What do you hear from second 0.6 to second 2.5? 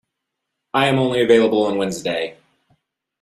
I am only available on Wednesday.